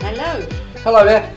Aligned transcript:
Hello, 0.00 0.46
Hello 0.84 1.04
there. 1.04 1.34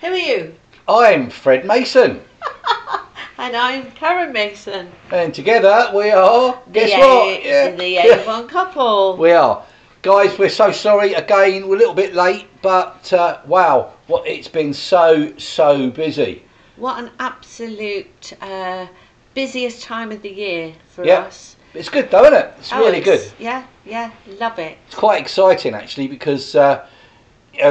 who 0.00 0.06
are 0.08 0.16
you? 0.16 0.54
I'm 0.88 1.28
Fred 1.30 1.64
Mason, 1.66 2.20
And 3.38 3.56
I'm 3.56 3.90
Karen 3.92 4.32
Mason. 4.32 4.90
and 5.10 5.34
together 5.34 5.90
we 5.94 6.10
are. 6.10 6.60
Guess 6.72 6.90
the 6.90 6.98
what? 6.98 7.40
A- 7.46 7.76
The 7.76 7.96
Avon 8.20 8.48
couple. 8.56 9.16
we 9.16 9.32
are. 9.32 9.64
Guys, 10.02 10.38
we're 10.38 10.48
so 10.48 10.70
sorry 10.72 11.14
again. 11.14 11.66
We're 11.68 11.76
a 11.76 11.78
little 11.78 11.94
bit 11.94 12.14
late, 12.14 12.46
but 12.62 13.12
uh, 13.12 13.40
wow, 13.46 13.92
what 14.06 14.26
it's 14.26 14.48
been 14.48 14.72
so 14.72 15.32
so 15.36 15.90
busy. 15.90 16.42
What 16.80 16.98
an 16.98 17.10
absolute 17.20 18.32
uh, 18.40 18.86
busiest 19.34 19.82
time 19.82 20.10
of 20.12 20.22
the 20.22 20.30
year 20.30 20.72
for 20.88 21.04
Yeah. 21.04 21.20
us. 21.20 21.56
It's 21.74 21.90
good 21.90 22.10
though, 22.10 22.22
isn't 22.24 22.32
it? 22.34 22.54
It's 22.58 22.72
Oh, 22.72 22.78
really 22.78 22.98
it's- 22.98 23.24
good. 23.28 23.32
Yeah, 23.38 23.64
yeah, 23.84 24.10
love 24.40 24.58
it. 24.58 24.78
It's 24.86 24.96
quite 24.96 25.20
exciting 25.20 25.74
actually 25.74 26.08
because 26.08 26.54
uh, 26.56 26.86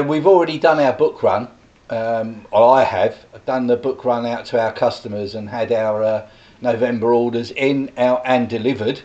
we've 0.06 0.28
already 0.28 0.60
done 0.60 0.80
our 0.80 0.94
book 0.94 1.24
run. 1.24 1.48
Um, 1.90 2.46
or 2.52 2.76
I 2.76 2.84
have 2.84 3.18
I've 3.34 3.44
done 3.48 3.66
the 3.66 3.76
book 3.76 4.06
run 4.06 4.28
out 4.28 4.46
to 4.48 4.62
our 4.62 4.72
customers 4.72 5.34
and 5.34 5.50
had 5.50 5.72
our 5.72 6.04
uh, 6.04 6.30
November 6.62 7.12
orders 7.12 7.50
in, 7.50 7.92
out, 7.98 8.22
and 8.26 8.48
delivered. 8.48 9.02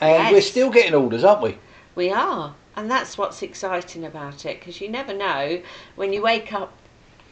And 0.00 0.34
we're 0.34 0.40
still 0.40 0.68
getting 0.70 0.94
orders, 0.96 1.22
aren't 1.22 1.42
we? 1.42 1.58
We 1.94 2.10
are. 2.10 2.56
And 2.74 2.90
that's 2.90 3.16
what's 3.16 3.40
exciting 3.40 4.04
about 4.04 4.44
it 4.46 4.58
because 4.58 4.80
you 4.80 4.88
never 4.88 5.14
know 5.14 5.62
when 5.94 6.12
you 6.12 6.22
wake 6.22 6.52
up 6.52 6.72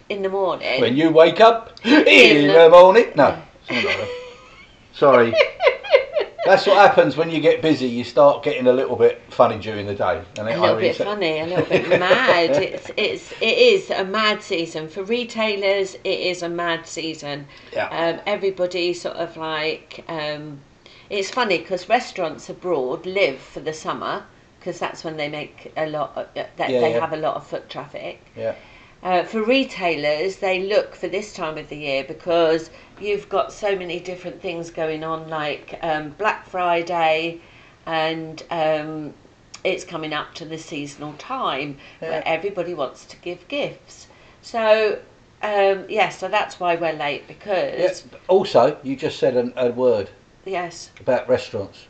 in 0.08 0.22
the 0.22 0.28
morning. 0.28 0.80
When 0.80 0.96
you 0.96 1.10
wake 1.10 1.40
up 1.40 1.78
in, 1.84 2.06
In 2.06 2.46
the, 2.48 2.52
the- 2.54 2.70
morning. 2.70 3.12
No, 3.16 3.40
sorry. 4.92 5.34
That's 6.44 6.66
what 6.66 6.76
happens 6.76 7.16
when 7.16 7.30
you 7.30 7.40
get 7.40 7.62
busy. 7.62 7.86
You 7.86 8.02
start 8.02 8.42
getting 8.42 8.66
a 8.66 8.72
little 8.72 8.96
bit 8.96 9.20
funny 9.30 9.58
during 9.60 9.86
the 9.86 9.94
day. 9.94 10.20
And 10.38 10.48
a 10.48 10.52
I 10.52 10.58
little 10.58 10.76
really 10.76 10.88
bit 10.88 10.96
funny, 10.96 11.38
a 11.38 11.46
little 11.46 11.64
bit 11.66 11.88
mad. 12.00 12.50
It's 12.62 12.90
it's 12.96 13.32
it 13.40 13.58
is 13.58 13.90
a 13.90 14.04
mad 14.04 14.42
season 14.42 14.88
for 14.88 15.04
retailers. 15.04 15.94
It 16.02 16.18
is 16.32 16.42
a 16.42 16.48
mad 16.48 16.84
season. 16.86 17.46
Yeah. 17.72 17.86
Um, 17.88 18.20
everybody 18.26 18.92
sort 18.92 19.16
of 19.16 19.36
like 19.36 20.04
um, 20.08 20.58
it's 21.10 21.30
funny 21.30 21.58
because 21.58 21.88
restaurants 21.88 22.48
abroad 22.48 23.06
live 23.06 23.38
for 23.38 23.60
the 23.60 23.72
summer 23.72 24.24
because 24.58 24.80
that's 24.80 25.04
when 25.04 25.16
they 25.16 25.28
make 25.28 25.72
a 25.76 25.86
lot. 25.86 26.12
Of, 26.16 26.26
that 26.34 26.50
Yeah, 26.58 26.80
they 26.80 26.90
yeah. 26.94 26.98
have 27.00 27.12
a 27.12 27.16
lot 27.18 27.36
of 27.36 27.46
foot 27.46 27.70
traffic. 27.70 28.20
Yeah. 28.36 28.56
Uh, 29.02 29.24
for 29.24 29.42
retailers, 29.42 30.36
they 30.36 30.62
look 30.62 30.94
for 30.94 31.08
this 31.08 31.32
time 31.32 31.58
of 31.58 31.68
the 31.68 31.76
year 31.76 32.04
because 32.04 32.70
you've 33.00 33.28
got 33.28 33.52
so 33.52 33.74
many 33.74 33.98
different 33.98 34.40
things 34.40 34.70
going 34.70 35.02
on, 35.02 35.28
like 35.28 35.76
um, 35.82 36.10
Black 36.10 36.46
Friday, 36.48 37.40
and 37.84 38.44
um, 38.50 39.12
it's 39.64 39.84
coming 39.84 40.12
up 40.12 40.34
to 40.34 40.44
the 40.44 40.56
seasonal 40.56 41.14
time 41.14 41.78
where 41.98 42.22
everybody 42.26 42.74
wants 42.74 43.04
to 43.06 43.16
give 43.16 43.46
gifts. 43.48 44.06
So, 44.40 45.00
um, 45.42 45.84
yeah, 45.88 46.10
so 46.10 46.28
that's 46.28 46.60
why 46.60 46.76
we're 46.76 46.92
late 46.92 47.26
because, 47.26 47.74
Yes. 47.76 48.04
Also, 48.28 48.78
you 48.84 48.94
just 48.94 49.18
said 49.18 49.36
an, 49.36 49.52
a 49.56 49.70
word 49.70 50.10
yes, 50.44 50.90
about 51.00 51.28
restaurants. 51.28 51.86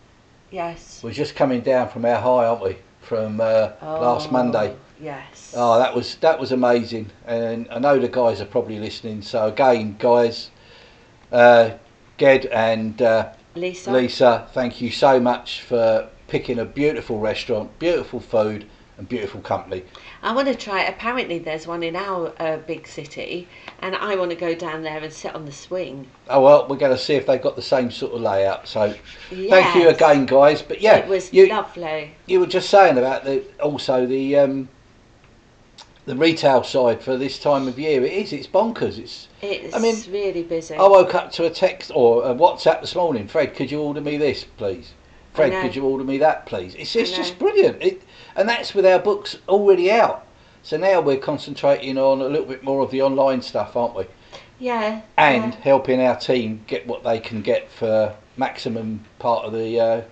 yes. 0.50 1.00
We're 1.02 1.12
just 1.12 1.34
coming 1.34 1.60
down 1.60 1.90
from 1.90 2.06
our 2.06 2.18
high, 2.20 2.46
aren't 2.46 2.62
we? 2.62 2.76
From 3.02 3.38
uh, 3.40 3.72
last 3.82 4.28
Oh, 4.28 4.32
Monday. 4.32 4.74
Yes. 5.02 5.52
Oh, 5.56 5.80
that 5.80 5.96
was 5.96 6.14
that 6.16 6.38
was 6.38 6.52
amazing, 6.52 7.10
and 7.26 7.66
I 7.72 7.80
know 7.80 7.98
the 7.98 8.08
guys 8.08 8.40
are 8.40 8.46
probably 8.46 8.78
listening. 8.78 9.20
So 9.22 9.48
again, 9.48 9.96
guys, 9.98 10.50
uh, 11.32 11.72
Ged 12.18 12.46
and 12.46 13.02
uh, 13.02 13.32
Lisa. 13.56 13.90
Lisa, 13.90 14.48
thank 14.52 14.80
you 14.80 14.92
so 14.92 15.18
much 15.18 15.62
for 15.62 16.08
picking 16.28 16.60
a 16.60 16.64
beautiful 16.64 17.18
restaurant, 17.18 17.76
beautiful 17.80 18.20
food, 18.20 18.64
and 18.96 19.08
beautiful 19.08 19.40
company. 19.40 19.82
I 20.22 20.32
want 20.32 20.46
to 20.46 20.54
try. 20.54 20.84
Apparently, 20.84 21.40
there's 21.40 21.66
one 21.66 21.82
in 21.82 21.96
our 21.96 22.32
uh, 22.38 22.58
big 22.58 22.86
city, 22.86 23.48
and 23.80 23.96
I 23.96 24.14
want 24.14 24.30
to 24.30 24.36
go 24.36 24.54
down 24.54 24.84
there 24.84 24.98
and 24.98 25.12
sit 25.12 25.34
on 25.34 25.46
the 25.46 25.52
swing. 25.52 26.06
Oh 26.28 26.42
well, 26.42 26.68
we're 26.68 26.76
going 26.76 26.96
to 26.96 27.02
see 27.02 27.14
if 27.14 27.26
they've 27.26 27.42
got 27.42 27.56
the 27.56 27.62
same 27.62 27.90
sort 27.90 28.12
of 28.12 28.20
layout. 28.20 28.68
So 28.68 28.94
thank 29.30 29.74
you 29.74 29.88
again, 29.88 30.26
guys. 30.26 30.62
But 30.62 30.80
yeah, 30.80 30.98
it 30.98 31.08
was 31.08 31.32
you, 31.32 31.48
lovely. 31.48 32.14
you 32.26 32.38
were 32.38 32.46
just 32.46 32.70
saying 32.70 32.98
about 32.98 33.24
the 33.24 33.42
also 33.58 34.06
the 34.06 34.38
um, 34.38 34.68
the 36.04 36.16
retail 36.16 36.62
side 36.64 37.02
for 37.02 37.16
this 37.16 37.38
time 37.38 37.68
of 37.68 37.78
year. 37.78 38.04
It 38.04 38.12
is. 38.12 38.32
It's 38.32 38.46
bonkers. 38.46 38.98
It's. 38.98 39.28
It's 39.40 39.74
I 39.74 39.78
mean, 39.78 39.96
really 40.10 40.42
busy. 40.42 40.74
I 40.74 40.86
woke 40.86 41.14
up 41.14 41.30
to 41.32 41.46
a 41.46 41.50
text 41.50 41.90
or 41.94 42.24
a 42.24 42.34
WhatsApp 42.34 42.80
this 42.80 42.94
morning. 42.94 43.28
Fred, 43.28 43.54
could 43.54 43.70
you 43.70 43.80
order 43.80 44.00
me 44.00 44.16
this, 44.16 44.44
please? 44.44 44.92
Fred, 45.34 45.62
could 45.62 45.74
you 45.74 45.84
order 45.84 46.04
me 46.04 46.18
that, 46.18 46.44
please? 46.46 46.74
It's, 46.74 46.94
it's 46.94 47.12
just 47.12 47.38
brilliant. 47.38 47.82
It, 47.82 48.02
and 48.36 48.48
that's 48.48 48.74
with 48.74 48.84
our 48.84 48.98
books 48.98 49.38
already 49.48 49.90
out. 49.90 50.26
So 50.62 50.76
now 50.76 51.00
we're 51.00 51.16
concentrating 51.16 51.96
on 51.98 52.20
a 52.20 52.26
little 52.26 52.46
bit 52.46 52.62
more 52.62 52.82
of 52.82 52.90
the 52.90 53.02
online 53.02 53.42
stuff, 53.42 53.74
aren't 53.76 53.94
we? 53.96 54.04
yeah. 54.58 55.00
And 55.16 55.52
yeah. 55.54 55.60
helping 55.60 56.00
our 56.00 56.16
team 56.16 56.62
get 56.66 56.86
what 56.86 57.02
they 57.02 57.18
can 57.18 57.42
get 57.42 57.70
for 57.70 58.14
maximum 58.36 59.04
part 59.18 59.44
of 59.44 59.52
the 59.52 59.80
uh, 59.80 60.02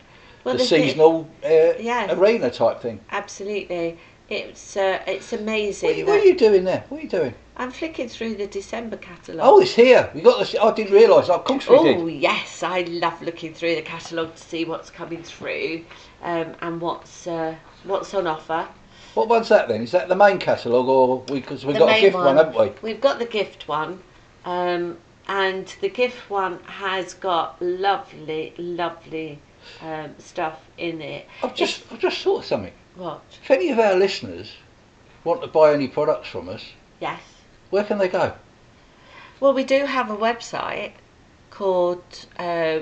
Well, 0.43 0.57
the 0.57 0.65
seasonal 0.65 1.29
uh, 1.45 1.75
Yeah. 1.79 2.13
arena 2.19 2.51
type 2.51 2.81
thing. 2.81 3.01
absolutely. 3.11 3.99
It's 4.31 4.77
uh, 4.77 5.01
it's 5.09 5.33
amazing. 5.33 5.89
What, 5.89 5.97
are 5.97 5.99
you- 5.99 6.07
what 6.07 6.21
are 6.21 6.25
you 6.25 6.37
doing 6.37 6.63
there? 6.65 6.85
What 6.89 7.01
are 7.01 7.03
you 7.03 7.09
doing? 7.09 7.35
I'm 7.57 7.73
flicking 7.73 8.09
through 8.09 8.37
the 8.37 8.47
December 8.47 8.97
catalogue. 8.97 9.45
Oh, 9.47 9.61
it's 9.61 9.75
here. 9.75 10.09
We 10.15 10.21
got 10.23 10.39
this. 10.39 10.55
I 10.55 10.73
didn't 10.73 10.93
realise. 10.93 11.29
Of 11.29 11.45
course 11.45 11.69
we 11.69 11.77
Oh 11.77 12.07
did. 12.07 12.23
yes, 12.23 12.63
I 12.63 12.83
love 12.83 13.21
looking 13.21 13.53
through 13.53 13.75
the 13.75 13.83
catalogue 13.83 14.35
to 14.37 14.43
see 14.43 14.65
what's 14.65 14.89
coming 14.89 15.23
through, 15.25 15.85
um, 16.23 16.55
and 16.63 16.81
what's 16.81 17.27
uh, 17.27 17.57
what's 17.83 18.15
on 18.15 18.29
offer. 18.29 18.69
What 19.15 19.29
one's 19.29 19.49
that 19.49 19.67
then? 19.67 19.83
Is 19.83 19.91
that 19.91 20.09
the 20.09 20.15
main 20.15 20.39
catalogue, 20.39 20.87
or 20.87 21.23
because 21.23 21.67
we've 21.67 21.75
The 21.75 21.81
got 21.81 21.89
a 21.89 21.93
main 21.93 22.01
gift 22.03 22.15
one, 22.17 22.37
haven't 22.37 22.57
we? 22.57 22.73
We've 22.83 23.01
got 23.01 23.19
the 23.19 23.27
gift 23.27 23.67
one, 23.67 24.01
um, 24.45 24.97
and 25.27 25.67
the 25.81 25.89
gift 25.89 26.31
one 26.31 26.61
has 26.67 27.15
got 27.15 27.61
lovely, 27.61 28.55
lovely 28.57 29.41
um, 29.81 30.15
stuff 30.19 30.59
in 30.79 31.01
it. 31.01 31.27
I've 31.43 31.55
just 31.55 31.85
I've 31.93 31.99
just 31.99 32.23
thought 32.23 32.41
of 32.41 32.45
something. 32.45 32.73
What? 32.97 33.23
If 33.43 33.51
any 33.51 33.71
of 33.71 33.79
our 33.79 33.95
listeners 33.95 34.53
want 35.25 35.43
to 35.43 35.49
buy 35.49 35.73
any 35.73 35.89
products 35.89 36.29
from 36.29 36.49
us, 36.49 36.65
Yes. 37.01 37.21
where 37.71 37.85
can 37.85 37.99
they 37.99 38.09
go? 38.09 38.35
Well, 39.39 39.55
we 39.55 39.65
do 39.65 39.87
have 39.87 40.11
a 40.11 40.17
website 40.17 40.93
called 41.51 42.03
uh, 42.39 42.81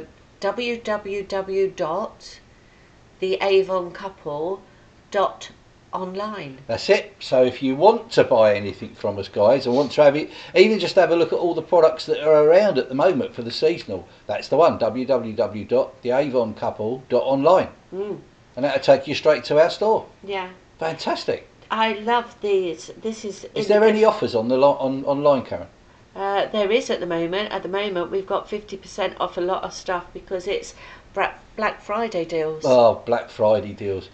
www.theavoncouple.online. 5.93 6.59
That's 6.67 6.91
it. 6.91 7.15
So 7.21 7.45
if 7.45 7.63
you 7.63 7.77
want 7.77 8.11
to 8.13 8.25
buy 8.25 8.55
anything 8.55 8.95
from 8.95 9.19
us, 9.19 9.29
guys, 9.29 9.67
or 9.67 9.75
want 9.75 9.93
to 9.93 10.03
have 10.03 10.17
it, 10.17 10.31
even 10.55 10.79
just 10.79 10.97
have 10.97 11.11
a 11.11 11.17
look 11.17 11.33
at 11.33 11.39
all 11.39 11.55
the 11.55 11.63
products 11.63 12.07
that 12.07 12.23
are 12.27 12.45
around 12.45 12.79
at 12.79 12.89
the 12.89 12.95
moment 12.95 13.35
for 13.35 13.43
the 13.43 13.51
seasonal, 13.51 14.09
that's 14.27 14.49
the 14.49 14.57
one. 14.57 14.79
www.theavoncouple.online, 14.79 17.69
Mm, 17.95 18.21
and 18.57 18.65
that'll 18.65 18.81
take 18.83 19.07
you 19.07 19.15
straight 19.15 19.45
to 19.45 19.61
our 19.61 19.71
store. 19.71 20.07
yeah. 20.23 20.49
Fantastic. 20.79 21.49
I 21.73 21.95
love 21.95 22.37
these. 22.41 22.93
This 23.03 23.25
is. 23.25 23.47
Is 23.55 23.67
there 23.67 23.83
any 23.85 24.05
offers 24.05 24.35
on 24.37 24.47
the 24.49 24.57
lo- 24.57 24.77
on 24.79 25.05
online, 25.05 25.45
Karen? 25.45 25.67
Uh, 26.15 26.47
there 26.47 26.71
is 26.71 26.89
at 26.89 27.01
the 27.01 27.07
moment. 27.07 27.51
At 27.53 27.63
the 27.65 27.69
moment, 27.69 28.13
we've 28.13 28.27
got 28.29 28.49
fifty 28.49 28.77
percent 28.77 29.15
off 29.21 29.37
a 29.37 29.41
lot 29.41 29.65
of 29.65 29.73
stuff 29.75 30.07
because 30.15 30.47
it's 30.47 30.75
Black 31.13 31.83
Friday 31.83 32.25
deals. 32.25 32.63
Oh, 32.65 33.03
Black 33.05 33.29
Friday 33.29 33.73
deals. 33.73 34.09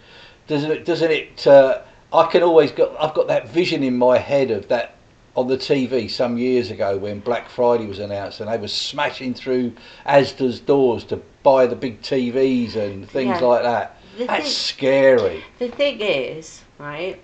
Doesn't 0.47 0.71
it? 0.71 0.85
Doesn't 0.85 1.11
it? 1.11 1.47
Uh, 1.47 1.81
I 2.13 2.25
can 2.27 2.43
always 2.43 2.71
got. 2.71 2.95
I've 3.01 3.13
got 3.13 3.27
that 3.27 3.49
vision 3.49 3.83
in 3.83 3.97
my 3.97 4.17
head 4.17 4.51
of 4.51 4.67
that 4.69 4.95
on 5.35 5.47
the 5.47 5.57
TV 5.57 6.09
some 6.09 6.37
years 6.37 6.71
ago 6.71 6.97
when 6.97 7.19
Black 7.19 7.49
Friday 7.49 7.85
was 7.87 7.99
announced 7.99 8.39
and 8.39 8.49
they 8.49 8.57
were 8.57 8.69
smashing 8.69 9.33
through 9.33 9.73
Asda's 10.05 10.61
doors 10.61 11.03
to 11.05 11.17
buy 11.43 11.65
the 11.67 11.75
big 11.75 12.01
TVs 12.01 12.75
and 12.77 13.09
things 13.09 13.41
Yeah. 13.41 13.45
like 13.47 13.63
that. 13.63 13.97
The 14.17 14.25
That's 14.27 14.43
thing- 14.43 14.51
scary. 14.51 15.43
The 15.59 15.67
thing 15.67 15.99
is, 15.99 16.61
right, 16.77 17.19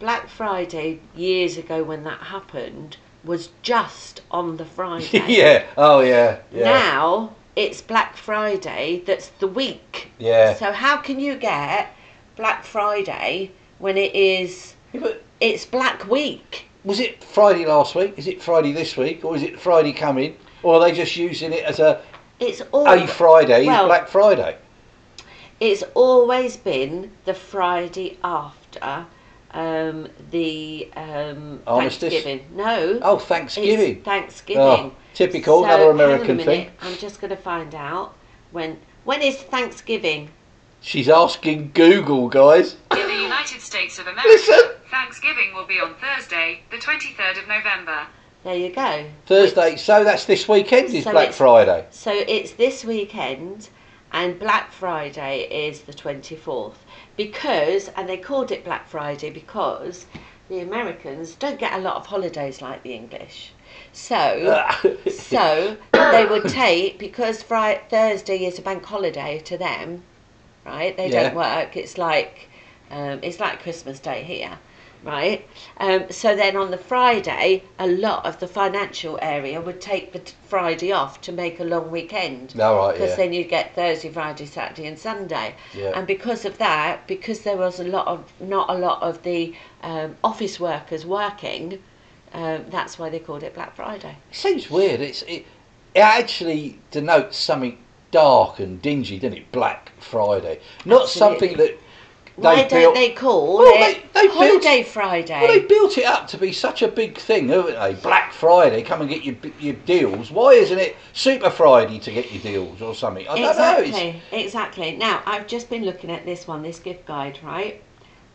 Black 0.00 0.28
Friday 0.28 0.98
years 1.14 1.56
ago 1.56 1.84
when 1.84 2.02
that 2.02 2.18
happened 2.18 2.96
was 3.22 3.50
just 3.62 4.22
on 4.32 4.56
the 4.56 4.64
Friday. 4.64 5.22
yeah. 5.28 5.62
Oh 5.76 6.00
yeah. 6.00 6.38
Yeah. 6.52 6.64
Now 6.64 7.34
it's 7.54 7.80
Black 7.80 8.16
Friday 8.16 9.02
that's 9.06 9.28
the 9.38 9.46
week. 9.46 10.10
Yeah. 10.18 10.54
So 10.54 10.72
how 10.72 10.96
can 10.96 11.20
you 11.20 11.36
get 11.36 11.94
Black 12.36 12.64
Friday 12.64 13.50
when 13.78 13.96
it 13.96 14.14
is 14.14 14.74
Yeah, 14.92 15.00
but 15.00 15.22
it's 15.40 15.64
Black 15.64 16.08
Week? 16.08 16.66
was 16.84 17.00
it 17.00 17.22
Friday 17.22 17.64
last 17.64 17.94
week? 17.94 18.14
Is 18.16 18.26
it 18.26 18.42
Friday 18.42 18.72
this 18.72 18.96
week, 18.96 19.24
or 19.24 19.36
is 19.36 19.42
it 19.42 19.60
Friday 19.60 19.92
coming? 19.92 20.36
Or 20.62 20.74
are 20.74 20.80
they 20.80 20.92
just 20.92 21.16
using 21.16 21.52
it 21.52 21.64
as 21.64 21.78
a 21.78 22.00
It's 22.40 22.60
all 22.72 22.88
a 22.88 23.06
Friday 23.06 23.62
is 23.62 23.66
Black 23.66 24.08
Friday? 24.08 24.56
it's 25.60 25.84
always 25.94 26.56
been 26.56 27.12
the 27.24 27.34
Friday 27.34 28.18
after 28.24 29.06
um, 29.52 30.08
the 30.32 30.90
um, 30.96 31.60
Armistice? 31.68 32.12
Thanksgiving. 32.12 32.46
No. 32.56 32.98
Oh, 33.00 33.18
Thanksgiving. 33.18 33.96
It's 33.98 34.04
Thanksgiving. 34.04 34.60
Oh, 34.60 34.92
typical, 35.14 35.64
another 35.64 35.84
hang 35.84 35.88
on 35.88 36.00
a 36.00 36.04
American 36.04 36.36
minute, 36.38 36.46
thing. 36.46 36.70
I'm 36.80 36.96
just 36.96 37.20
going 37.20 37.30
to 37.30 37.36
find 37.36 37.74
out 37.74 38.14
when. 38.50 38.78
When 39.04 39.20
is 39.20 39.36
Thanksgiving? 39.36 40.30
She's 40.82 41.08
asking 41.08 41.70
Google, 41.74 42.28
guys. 42.28 42.76
In 42.90 43.06
the 43.06 43.14
United 43.22 43.60
States 43.60 43.98
of 44.00 44.06
America, 44.08 44.28
Listen. 44.28 44.70
Thanksgiving 44.90 45.54
will 45.54 45.64
be 45.66 45.80
on 45.80 45.94
Thursday, 45.94 46.60
the 46.70 46.76
23rd 46.76 47.40
of 47.40 47.48
November. 47.48 48.06
There 48.42 48.56
you 48.56 48.70
go. 48.70 49.04
Thursday. 49.26 49.76
So 49.76 50.02
that's 50.02 50.24
this 50.24 50.48
weekend 50.48 50.92
is 50.92 51.04
So 51.04 51.12
Black 51.12 51.28
it's- 51.28 51.38
Friday. 51.38 51.86
So 51.90 52.12
it's 52.12 52.52
this 52.54 52.84
weekend, 52.84 53.68
and 54.12 54.38
Black 54.40 54.72
Friday 54.72 55.42
is 55.68 55.82
the 55.82 55.92
24th. 55.92 56.74
Because, 57.16 57.88
and 57.96 58.08
they 58.08 58.16
called 58.16 58.50
it 58.50 58.64
Black 58.64 58.88
Friday 58.88 59.30
because 59.30 60.06
the 60.48 60.58
Americans 60.60 61.36
don't 61.36 61.60
get 61.60 61.74
a 61.74 61.78
lot 61.78 61.94
of 61.94 62.06
holidays 62.06 62.60
like 62.60 62.82
the 62.82 62.92
English. 62.92 63.52
So, 63.92 64.60
so 65.10 65.76
they 65.92 66.26
would 66.26 66.48
take, 66.48 66.98
because 66.98 67.40
Friday, 67.42 67.80
Thursday 67.88 68.44
is 68.44 68.58
a 68.58 68.62
bank 68.62 68.84
holiday 68.84 69.38
to 69.44 69.56
them, 69.56 70.02
right? 70.64 70.96
They 70.96 71.08
Yeah. 71.10 71.24
don't 71.24 71.34
work. 71.36 71.76
It's 71.76 71.98
like, 71.98 72.48
um, 72.90 73.20
it's 73.22 73.40
like 73.40 73.62
Christmas 73.62 73.98
Day 74.00 74.22
here. 74.22 74.58
Right, 75.04 75.48
um, 75.78 76.04
so 76.12 76.36
then 76.36 76.56
on 76.56 76.70
the 76.70 76.78
Friday, 76.78 77.64
a 77.76 77.88
lot 77.88 78.24
of 78.24 78.38
the 78.38 78.46
financial 78.46 79.18
area 79.20 79.60
would 79.60 79.80
take 79.80 80.12
the 80.12 80.20
Friday 80.46 80.92
off 80.92 81.20
to 81.22 81.32
make 81.32 81.58
a 81.58 81.64
long 81.64 81.90
weekend 81.90 82.54
All 82.60 82.76
right, 82.76 82.92
because 82.92 83.10
yeah. 83.10 83.16
then 83.16 83.32
you 83.32 83.42
get 83.42 83.74
Thursday, 83.74 84.10
Friday, 84.10 84.46
Saturday, 84.46 84.86
and 84.86 84.96
Sunday. 84.96 85.56
Yeah. 85.74 85.90
And 85.96 86.06
because 86.06 86.44
of 86.44 86.56
that, 86.58 87.08
because 87.08 87.40
there 87.40 87.56
was 87.56 87.80
a 87.80 87.84
lot 87.84 88.06
of 88.06 88.32
not 88.38 88.70
a 88.70 88.74
lot 88.74 89.02
of 89.02 89.24
the 89.24 89.56
um, 89.82 90.14
office 90.22 90.60
workers 90.60 91.04
working, 91.04 91.82
um, 92.32 92.66
that's 92.68 92.96
why 92.96 93.10
they 93.10 93.18
called 93.18 93.42
it 93.42 93.54
Black 93.54 93.74
Friday. 93.74 94.16
It 94.30 94.36
seems 94.36 94.70
weird. 94.70 95.00
It's 95.00 95.22
it, 95.22 95.46
it 95.96 96.00
actually 96.00 96.78
denotes 96.92 97.36
something 97.38 97.76
dark 98.16 98.60
and 98.60 98.80
dingy, 98.80 99.18
didn't 99.18 99.38
it? 99.38 99.50
Black 99.50 99.90
Friday, 99.98 100.60
not 100.84 101.02
Absolutely. 101.02 101.48
something 101.48 101.56
that 101.58 101.78
Why 102.36 102.56
don't 102.62 102.70
built. 102.70 102.94
they 102.94 103.10
call 103.10 103.58
Well, 103.58 103.74
it 103.74 103.80
they- 104.14 104.20
they 104.20 104.26
built- 104.28 104.36
Holiday 104.38 104.82
Friday? 104.84 105.38
well, 105.40 105.48
they 105.48 105.60
built 105.60 105.98
it 105.98 106.04
up 106.04 106.28
to 106.28 106.38
be 106.38 106.52
such 106.52 106.82
a 106.82 106.88
big 106.88 107.18
thing, 107.18 107.48
haven't 107.48 107.78
they? 107.80 107.94
Black 107.94 108.32
Friday, 108.32 108.82
come 108.82 109.00
and 109.00 109.10
get 109.10 109.24
your 109.24 109.34
your 109.58 109.74
deals. 109.74 110.30
Why 110.30 110.52
isn't 110.52 110.78
it 110.78 110.96
Super 111.12 111.50
Friday 111.50 111.98
to 111.98 112.12
get 112.12 112.30
your 112.32 112.42
deals 112.42 112.80
or 112.80 112.94
something? 112.94 113.26
I 113.28 113.38
don't 113.38 113.56
know. 113.58 113.76
It's, 113.78 113.88
Exactly, 113.88 114.22
exactly. 114.32 114.96
Now, 114.96 115.22
I've 115.26 115.46
just 115.46 115.68
been 115.68 115.84
looking 115.84 116.10
at 116.10 116.24
this 116.24 116.46
one, 116.46 116.62
this 116.62 116.78
gift 116.78 117.06
guide, 117.06 117.38
right? 117.42 117.82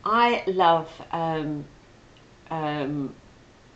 I 0.03 0.43
love 0.47 0.89
um, 1.11 1.65
um, 2.51 3.13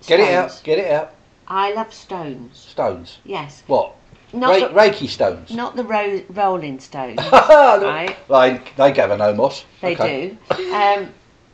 get 0.08 0.20
it 0.20 0.34
out. 0.34 0.62
Get 0.64 0.80
it 0.80 0.92
out. 0.92 1.14
I 1.48 1.74
love 1.74 1.94
stones. 1.94 2.58
Stones. 2.58 3.18
Yes, 3.26 3.64
What? 3.68 3.96
Not 4.34 4.50
Ra- 4.62 4.68
the, 4.68 4.74
Reiki 4.74 5.08
stones. 5.08 5.52
not 5.52 5.76
the 5.76 5.84
ro- 5.84 6.22
rolling 6.30 6.80
stones. 6.80 7.18
right. 7.32 8.16
They 8.28 8.62
they 8.78 8.92
gather 8.92 9.18
no 9.18 9.34
moss. 9.34 9.66
They 9.82 9.94
Okay. 9.94 10.38
do. 10.56 10.74
Um, 10.74 11.10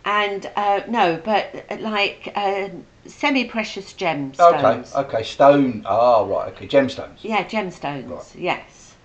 and 0.05 0.49
uh, 0.55 0.81
no, 0.87 1.19
but 1.23 1.65
uh, 1.69 1.77
like 1.79 2.31
uh, 2.35 2.69
semi-precious 3.05 3.93
gemstones. 3.93 4.95
Okay. 4.95 5.17
Okay. 5.17 5.23
Stone. 5.23 5.83
Ah, 5.85 6.23
right. 6.23 6.53
Okay. 6.53 6.67
Gemstones. 6.67 7.17
Yeah, 7.21 7.43
gemstones. 7.43 8.09
Right. 8.09 8.35
Yes. 8.35 8.95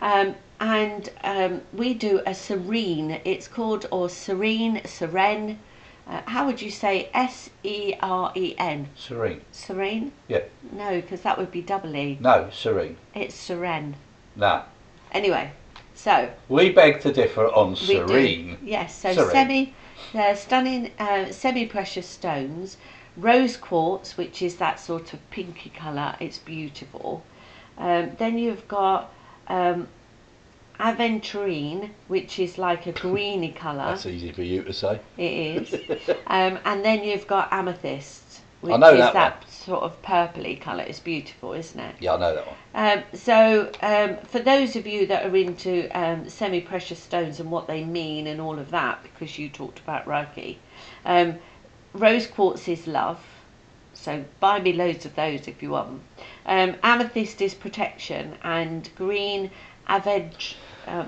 Um, 0.00 0.34
and 0.60 1.10
um, 1.24 1.60
we 1.72 1.94
do 1.94 2.20
a 2.26 2.34
serene. 2.34 3.20
It's 3.24 3.48
called 3.48 3.86
or 3.90 4.08
serene, 4.08 4.80
seren. 4.84 5.56
Uh, 6.06 6.20
how 6.26 6.44
would 6.46 6.60
you 6.60 6.70
say 6.70 7.08
S 7.14 7.48
E 7.62 7.94
R 8.00 8.32
E 8.34 8.54
N? 8.58 8.88
Serene. 8.94 9.40
Serene? 9.52 10.12
Yeah. 10.28 10.42
No, 10.72 11.00
because 11.00 11.22
that 11.22 11.38
would 11.38 11.50
be 11.50 11.62
double 11.62 11.96
E. 11.96 12.18
No. 12.20 12.50
Serene. 12.52 12.96
It's 13.14 13.34
seren. 13.36 13.94
Nah. 14.36 14.64
Anyway, 15.12 15.52
so 15.94 16.30
We 16.48 16.70
beg 16.72 17.00
to 17.02 17.12
differ 17.12 17.46
on 17.46 17.70
we 17.70 17.76
serene. 17.76 18.58
Yes, 18.62 18.98
so 18.98 19.14
Serene. 19.14 19.30
semi, 19.30 19.74
uh, 20.14 20.34
stunning 20.34 20.90
uh, 20.98 21.30
semi-precious 21.30 22.06
stones, 22.06 22.76
rose 23.16 23.56
quartz, 23.56 24.16
which 24.18 24.42
is 24.42 24.56
that 24.56 24.80
sort 24.80 25.12
of 25.14 25.30
pinky 25.30 25.70
colour. 25.70 26.16
It's 26.20 26.38
beautiful. 26.38 27.22
Um, 27.78 28.10
then 28.18 28.38
you've 28.38 28.66
got 28.68 29.12
um, 29.48 29.88
aventurine, 30.78 31.90
which 32.08 32.38
is 32.38 32.58
like 32.58 32.86
a 32.86 32.92
greeny 33.06 33.52
colour. 33.52 33.90
That's 33.90 34.06
easy 34.06 34.32
for 34.32 34.42
you 34.42 34.62
to 34.64 34.72
say. 34.72 35.00
It 35.16 35.72
is. 35.72 36.08
um, 36.26 36.58
and 36.64 36.84
then 36.84 37.04
you've 37.04 37.26
got 37.26 37.52
amethyst, 37.52 38.40
which 38.60 38.78
know 38.78 38.92
is 38.92 38.98
that 38.98 39.12
that, 39.12 39.50
sort 39.50 39.82
of 39.82 40.00
purpley 40.02 40.60
colour. 40.60 40.82
It's 40.82 41.00
beautiful, 41.00 41.52
isn't 41.52 41.78
it? 41.78 41.96
Yeah, 42.00 42.14
I 42.14 42.18
know 42.18 42.34
that 42.34 42.46
one. 42.46 42.56
Um, 42.74 43.04
so, 43.14 43.70
um, 43.82 44.16
for 44.26 44.40
those 44.40 44.76
of 44.76 44.86
you 44.86 45.06
that 45.06 45.26
are 45.26 45.36
into 45.36 45.88
um, 45.98 46.28
semi 46.28 46.60
precious 46.60 46.98
stones 46.98 47.40
and 47.40 47.50
what 47.50 47.66
they 47.66 47.84
mean 47.84 48.26
and 48.26 48.40
all 48.40 48.58
of 48.58 48.70
that, 48.70 49.02
because 49.02 49.38
you 49.38 49.48
talked 49.48 49.78
about 49.78 50.06
Reiki, 50.06 50.56
um, 51.04 51.36
rose 51.92 52.26
quartz 52.26 52.68
is 52.68 52.86
love. 52.86 53.20
So, 53.92 54.24
buy 54.40 54.60
me 54.60 54.72
loads 54.72 55.06
of 55.06 55.14
those 55.14 55.46
if 55.46 55.62
you 55.62 55.70
want. 55.70 56.02
Um, 56.46 56.76
amethyst 56.82 57.40
is 57.40 57.54
protection, 57.54 58.36
and 58.42 58.90
green 58.96 59.50
avent- 59.88 60.54
uh, 60.86 61.06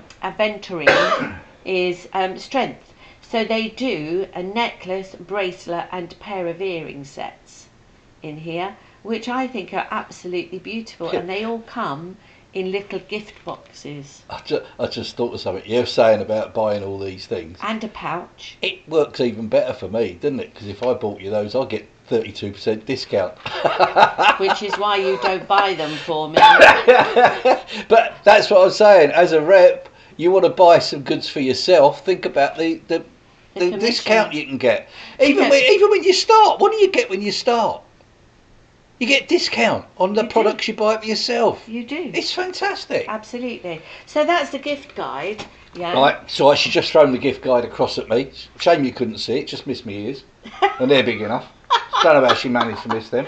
is 1.65 2.07
um, 2.13 2.37
strength. 2.37 2.93
So, 3.21 3.43
they 3.43 3.67
do 3.69 4.27
a 4.33 4.41
necklace, 4.41 5.15
bracelet, 5.15 5.87
and 5.91 6.17
pair 6.19 6.47
of 6.47 6.61
earring 6.61 7.03
sets 7.03 7.67
in 8.23 8.37
here, 8.37 8.77
which 9.03 9.27
I 9.27 9.47
think 9.47 9.73
are 9.73 9.87
absolutely 9.91 10.59
beautiful, 10.59 11.09
and 11.09 11.29
they 11.29 11.43
all 11.43 11.59
come 11.59 12.17
in 12.53 12.71
little 12.71 12.99
gift 12.99 13.33
boxes 13.45 14.23
I 14.29 14.41
just, 14.43 14.65
I 14.79 14.87
just 14.87 15.15
thought 15.15 15.33
of 15.33 15.41
something 15.41 15.63
you're 15.65 15.85
saying 15.85 16.21
about 16.21 16.53
buying 16.53 16.83
all 16.83 16.97
these 16.97 17.27
things. 17.27 17.59
and 17.61 17.83
a 17.83 17.87
pouch. 17.87 18.57
It 18.61 18.87
works 18.87 19.19
even 19.19 19.47
better 19.47 19.73
for 19.73 19.87
me, 19.87 20.13
doesn't 20.13 20.39
it? 20.39 20.53
Because 20.53 20.67
if 20.67 20.81
I 20.81 20.93
bought 20.93 21.21
you 21.21 21.29
those, 21.29 21.53
I'd 21.53 21.69
get 21.69 21.87
32% 22.09 22.85
discount. 22.85 23.37
which 24.39 24.63
is 24.63 24.73
why 24.77 24.97
you 24.97 25.17
don't 25.21 25.47
buy 25.47 25.73
them 25.73 25.91
for 25.97 26.29
me. 26.29 26.35
but 27.87 28.15
that's 28.23 28.49
what 28.49 28.61
I'm 28.63 28.71
saying. 28.71 29.11
As 29.11 29.31
a 29.31 29.41
rep, 29.41 29.89
you 30.17 30.31
want 30.31 30.45
to 30.45 30.49
buy 30.51 30.79
some 30.79 31.01
goods 31.03 31.29
for 31.29 31.39
yourself. 31.39 32.03
Think 32.05 32.25
about 32.25 32.57
the 32.57 32.81
the, 32.87 33.03
The 33.55 33.71
the, 33.71 33.77
discount 33.77 34.33
you 34.33 34.45
can 34.45 34.57
get. 34.57 34.87
Even 35.21 35.43
Yeah. 35.43 35.49
when, 35.49 35.63
even 35.63 35.89
when 35.89 36.03
you 36.03 36.13
start, 36.13 36.59
what 36.59 36.71
do 36.71 36.77
you 36.77 36.89
get 36.91 37.09
when 37.09 37.21
you 37.21 37.31
start? 37.31 37.81
You 38.99 39.05
get 39.05 39.27
discount 39.27 39.85
on 39.99 40.13
the 40.15 40.23
You 40.23 40.27
do. 40.27 40.33
products 40.33 40.67
you 40.67 40.73
buy 40.73 40.97
for 40.97 41.05
yourself. 41.05 41.63
You 41.69 41.85
do. 41.85 42.09
It's 42.15 42.31
fantastic. 42.33 43.05
Absolutely. 43.07 43.79
So 44.07 44.25
that's 44.25 44.49
the 44.49 44.57
gift 44.57 44.95
guide. 44.95 45.45
Yeah. 45.75 45.93
Right, 45.93 46.17
so 46.31 46.49
I 46.49 46.55
should 46.55 46.71
just 46.71 46.91
thrown 46.91 47.11
the 47.11 47.19
gift 47.19 47.43
guide 47.43 47.63
across 47.63 47.99
at 47.99 48.09
me. 48.09 48.31
Shame 48.59 48.83
you 48.83 48.91
couldn't 48.91 49.19
see 49.19 49.37
it, 49.39 49.47
just 49.47 49.67
missed 49.67 49.85
me 49.85 50.07
ears. 50.07 50.23
And 50.79 50.89
they're 50.89 51.03
big 51.03 51.21
enough. 51.21 51.45
Don't 52.03 52.21
know 52.21 52.27
how 52.27 52.33
she 52.35 52.49
managed 52.49 52.83
to 52.83 52.89
miss 52.89 53.09
them. 53.09 53.25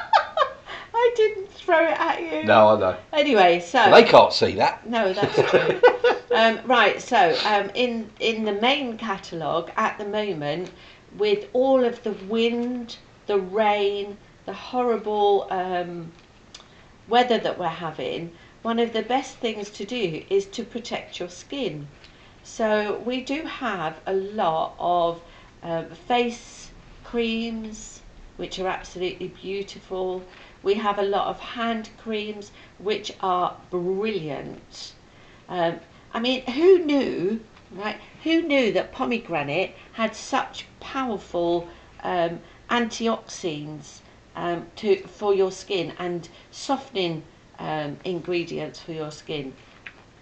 I 0.94 1.12
didn't 1.14 1.52
throw 1.52 1.84
it 1.84 2.00
at 2.00 2.20
you. 2.20 2.44
No, 2.44 2.68
I 2.68 2.80
know. 2.80 2.96
Anyway, 3.12 3.60
so 3.60 3.90
They 3.90 4.04
can't 4.04 4.32
see 4.32 4.52
that. 4.52 4.88
No, 4.88 5.12
that's 5.12 5.50
true. 5.50 5.80
um, 6.34 6.60
right, 6.66 7.00
so 7.00 7.36
um, 7.44 7.70
in 7.74 8.10
in 8.18 8.44
the 8.44 8.52
main 8.52 8.96
catalogue 8.96 9.70
at 9.76 9.98
the 9.98 10.06
moment, 10.06 10.70
with 11.16 11.48
all 11.52 11.84
of 11.84 12.02
the 12.02 12.12
wind, 12.12 12.96
the 13.26 13.38
rain, 13.38 14.16
the 14.46 14.52
horrible 14.52 15.46
um, 15.50 16.12
weather 17.08 17.38
that 17.38 17.58
we're 17.58 17.68
having, 17.68 18.32
one 18.62 18.78
of 18.78 18.92
the 18.92 19.02
best 19.02 19.36
things 19.36 19.70
to 19.70 19.84
do 19.84 20.24
is 20.30 20.46
to 20.46 20.64
protect 20.64 21.20
your 21.20 21.28
skin. 21.28 21.86
So 22.42 23.00
we 23.04 23.20
do 23.20 23.42
have 23.42 24.00
a 24.06 24.14
lot 24.14 24.74
of 24.78 25.20
um, 25.62 25.86
face 26.08 26.70
creams, 27.12 28.00
which 28.38 28.58
are 28.58 28.66
absolutely 28.66 29.28
beautiful. 29.28 30.24
We 30.62 30.72
have 30.76 30.98
a 30.98 31.02
lot 31.02 31.26
of 31.26 31.38
hand 31.38 31.90
creams, 32.02 32.52
which 32.78 33.12
are 33.20 33.54
brilliant. 33.70 34.94
Um, 35.46 35.78
I 36.14 36.20
mean, 36.20 36.40
who 36.46 36.78
knew, 36.78 37.40
right? 37.72 38.00
Who 38.24 38.40
knew 38.40 38.72
that 38.72 38.92
pomegranate 38.92 39.76
had 39.92 40.16
such 40.16 40.64
powerful 40.80 41.68
um, 42.02 42.40
antioxidants 42.70 44.00
um, 44.34 44.68
to 44.76 45.02
for 45.06 45.34
your 45.34 45.52
skin 45.52 45.92
and 45.98 46.26
softening 46.50 47.22
um, 47.58 47.98
ingredients 48.06 48.80
for 48.80 48.92
your 48.92 49.10
skin? 49.10 49.52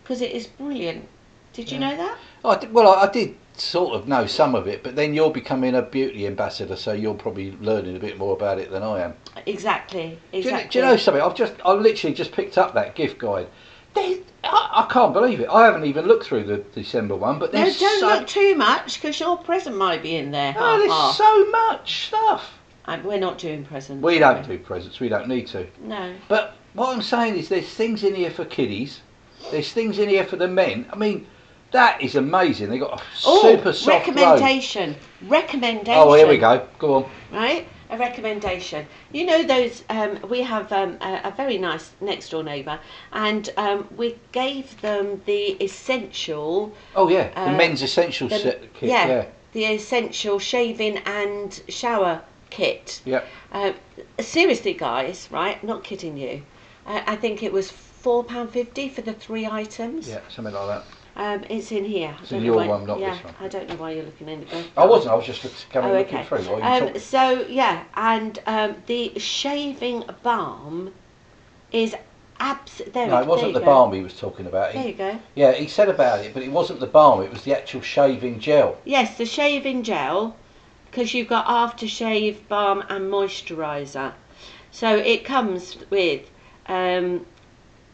Because 0.03 0.21
it 0.23 0.33
is 0.33 0.49
brilliant. 0.49 1.09
Did 1.53 1.71
you 1.71 1.79
Yeah. 1.79 1.91
know 1.91 1.97
that? 1.99 2.19
I 2.45 2.57
did, 2.57 2.73
well, 2.75 2.89
I, 2.89 3.03
I 3.05 3.13
did 3.13 3.37
sort 3.61 3.95
of 3.95 4.09
know 4.09 4.27
some 4.27 4.55
of 4.55 4.67
it, 4.67 4.83
but 4.83 4.97
then 4.97 5.15
you're 5.15 5.31
becoming 5.31 5.75
a 5.75 5.83
beauty 5.83 6.27
ambassador, 6.27 6.77
so 6.77 6.93
you're 6.93 7.15
probably 7.15 7.53
learning 7.61 7.97
a 7.97 8.01
bit 8.01 8.19
more 8.19 8.35
about 8.35 8.59
it 8.59 8.71
than 8.71 8.83
I 8.83 9.01
am. 9.03 9.15
Exactly. 9.47 10.19
Do 10.33 10.39
you, 10.39 10.69
do 10.71 10.79
you 10.79 10.85
know 10.85 10.97
something? 10.97 11.23
I've 11.23 11.35
just, 11.35 11.55
I 11.65 11.73
literally 11.73 12.15
just 12.15 12.33
picked 12.33 12.59
up 12.59 12.75
that 12.75 12.95
gift 12.95 13.19
guide. 13.19 13.49
I, 13.97 14.21
I 14.45 14.89
can't 14.91 15.13
believe 15.13 15.41
it. 15.41 15.49
I 15.49 15.65
haven't 15.65 15.85
even 15.85 16.07
looked 16.07 16.25
through 16.25 16.45
the 16.45 16.59
December 16.75 17.17
one, 17.17 17.39
but 17.39 17.53
No, 17.53 17.61
there's 17.63 17.79
don't 17.79 18.01
so, 18.01 18.07
look 18.07 18.27
too 18.27 18.55
much 18.55 19.01
because 19.01 19.19
your 19.19 19.37
present 19.37 19.77
might 19.77 20.03
be 20.03 20.17
in 20.17 20.31
there. 20.31 20.55
no, 20.55 20.79
there's 20.79 20.91
half. 20.91 21.15
so 21.17 21.51
much 21.51 22.07
stuff. 22.07 22.53
And 22.87 23.05
we're 23.05 23.19
not 23.19 23.39
doing 23.39 23.65
presents. 23.65 24.03
We 24.03 24.19
don't 24.19 24.47
do 24.47 24.59
presents. 24.59 25.01
We 25.01 25.09
don't 25.09 25.29
need 25.29 25.47
to. 25.49 25.67
No. 25.83 26.15
But 26.29 26.57
what 26.75 26.95
I'm 26.95 27.03
saying 27.03 27.37
is, 27.37 27.49
there's 27.49 27.69
things 27.69 28.05
in 28.05 28.15
here 28.15 28.31
for 28.31 28.45
kiddies. 28.45 29.01
There's 29.51 29.73
things 29.73 29.99
in 29.99 30.09
here 30.09 30.25
for 30.25 30.37
the 30.37 30.49
men. 30.49 30.87
I 30.93 30.97
mean, 30.97 31.27
that 31.73 32.01
is 32.03 32.15
amazing. 32.17 32.69
They 32.71 32.79
got 32.79 33.01
a 33.01 33.03
Oh, 33.25 33.43
super 33.43 33.73
soft 33.73 34.09
recommendation. 34.09 34.97
Recommendation. 35.27 35.95
Oh, 35.97 36.13
here 36.15 36.27
we 36.27 36.39
go. 36.39 36.67
Go 36.79 36.95
on. 36.95 37.11
Right? 37.33 37.67
A 37.91 37.99
recommendation. 37.99 38.87
You 39.13 39.27
know 39.27 39.43
those, 39.43 39.83
um, 39.91 40.19
we 40.29 40.43
have 40.43 40.71
um, 40.73 40.97
a, 41.01 41.23
a 41.25 41.35
very 41.37 41.59
nice 41.59 41.91
next 42.01 42.29
door 42.31 42.45
neighbour 42.45 42.79
and 43.13 43.51
um, 43.57 43.89
we 43.97 44.17
gave 44.31 44.81
them 44.81 45.21
the 45.27 45.53
essential, 45.63 46.73
Oh 46.95 47.09
yeah, 47.09 47.29
the 47.35 47.51
Uh, 47.51 47.57
men's 47.57 47.83
essential 47.83 48.29
the- 48.29 48.39
set 48.39 48.75
kit. 48.75 48.89
yeah. 48.91 49.07
Yeah. 49.09 49.25
the 49.53 49.65
essential 49.65 50.39
shaving 50.39 50.99
and 50.99 51.61
shower 51.69 52.23
kit. 52.51 53.01
Yeah. 53.05 53.23
Uh, 53.53 53.73
seriously, 54.21 54.75
guys, 54.75 55.29
right? 55.33 55.63
Not 55.65 55.83
kidding 55.83 56.17
you. 56.17 56.43
Uh, 56.87 57.03
I 57.07 57.17
think 57.17 57.43
it 57.43 57.53
was 57.53 57.73
£4.50 57.73 58.93
for 58.93 59.01
the 59.03 59.13
three 59.13 59.47
items. 59.47 60.09
Yeah, 60.09 60.21
something 60.29 60.55
like 60.55 60.67
that. 60.69 60.85
Um, 61.21 61.45
it's 61.51 61.71
in 61.71 61.85
here. 61.85 62.15
I 62.19 62.21
It's 62.23 62.31
don't 62.31 62.39
in 62.39 62.47
know 62.47 62.53
your 62.55 62.57
why- 62.63 62.67
one, 62.69 62.87
not 62.87 62.99
yeah, 62.99 63.13
this 63.15 63.25
one. 63.25 63.35
I 63.41 63.49
don't 63.49 63.69
know 63.69 63.75
why 63.77 63.91
you're 63.91 64.05
looking 64.05 64.27
in 64.31 64.41
it. 64.43 64.49
I 64.75 64.87
wasn't. 64.87 65.13
I 65.13 65.17
was 65.17 65.27
just 65.27 65.43
coming 65.71 65.91
Oh, 65.91 65.99
looking 65.99 66.17
okay. 66.17 66.25
through. 66.25 66.39
While 66.51 66.81
you 66.81 66.87
Um, 66.89 66.99
so 66.99 67.45
yeah, 67.47 67.85
and 67.95 68.39
um, 68.47 68.77
the 68.87 69.13
shaving 69.19 70.05
balm 70.23 70.95
is 71.73 71.95
abs. 72.39 72.81
There, 72.95 73.07
No, 73.07 73.21
it 73.21 73.27
wasn't 73.27 73.53
the 73.53 73.61
go. 73.61 73.67
balm 73.67 73.93
he 73.93 74.01
was 74.01 74.19
talking 74.19 74.47
about. 74.47 74.73
There 74.73 74.87
you 74.87 74.95
go. 74.95 75.19
yeah, 75.35 75.53
he 75.53 75.67
said 75.67 75.91
about 75.91 76.25
it, 76.25 76.33
but 76.33 76.43
it 76.43 76.51
wasn't 76.51 76.81
the 76.81 76.87
balm. 76.87 77.23
It 77.23 77.31
was 77.31 77.43
the 77.45 77.55
actual 77.55 77.83
shaving 77.83 78.41
gel. 78.41 78.79
Yes, 78.87 79.19
the 79.19 79.27
shaving 79.27 79.83
gel, 79.83 80.35
because 80.91 81.13
you've 81.13 81.29
got 81.29 81.45
aftershave 81.47 82.39
balm 82.49 82.83
and 82.89 83.13
moisturiser. 83.13 84.15
So 84.71 84.97
it 84.97 85.27
comes 85.27 85.77
with 85.91 86.23
um, 86.67 87.27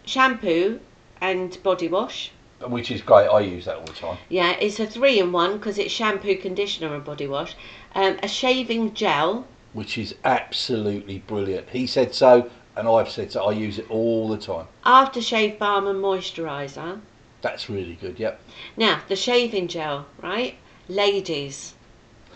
shampoo 0.04 0.78
and 1.20 1.60
body 1.64 1.88
wash. 1.88 2.30
Which 2.60 2.90
is 2.90 3.02
great. 3.02 3.26
I 3.26 3.40
use 3.40 3.66
that 3.66 3.76
all 3.76 3.84
the 3.84 3.92
time. 3.92 4.18
Yeah, 4.30 4.52
it's 4.52 4.80
a 4.80 4.86
three 4.86 5.18
in 5.18 5.30
one 5.30 5.58
because 5.58 5.76
it's 5.78 5.92
shampoo, 5.92 6.36
conditioner, 6.36 6.94
and 6.94 7.04
body 7.04 7.26
wash. 7.26 7.54
Um, 7.94 8.18
a 8.22 8.28
shaving 8.28 8.94
gel. 8.94 9.46
Which 9.74 9.98
is 9.98 10.14
absolutely 10.24 11.18
brilliant. 11.18 11.68
He 11.68 11.86
said 11.86 12.14
so, 12.14 12.50
and 12.74 12.88
I've 12.88 13.10
said 13.10 13.30
so. 13.32 13.44
I 13.44 13.52
use 13.52 13.78
it 13.78 13.90
all 13.90 14.28
the 14.28 14.38
time. 14.38 14.66
aftershave 14.86 15.58
balm 15.58 15.86
and 15.86 16.02
moisturiser. 16.02 17.00
That's 17.42 17.68
really 17.68 17.94
good. 18.00 18.18
Yep. 18.18 18.40
Now, 18.76 19.00
the 19.08 19.16
shaving 19.16 19.68
gel, 19.68 20.06
right? 20.22 20.56
Ladies, 20.88 21.74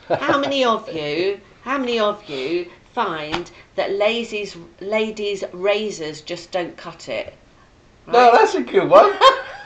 how 0.09 0.39
many 0.39 0.65
of 0.75 0.93
you, 0.95 1.41
how 1.63 1.79
many 1.79 1.99
of 1.99 2.29
you 2.29 2.71
find 2.95 3.51
that 3.77 3.93
ladies, 3.93 4.57
ladies' 4.81 5.45
razors 5.53 6.21
just 6.21 6.53
don't 6.53 6.77
cut 6.77 7.09
it? 7.09 7.33
No, 8.07 8.33
that's 8.33 8.55
a 8.55 8.61
good 8.61 8.91
one. 8.91 9.13